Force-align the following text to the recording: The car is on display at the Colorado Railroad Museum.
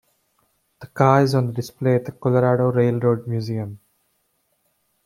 The 0.79 0.87
car 0.87 1.21
is 1.21 1.35
on 1.35 1.53
display 1.53 1.93
at 1.93 2.05
the 2.05 2.11
Colorado 2.11 2.71
Railroad 2.71 3.27
Museum. 3.27 3.79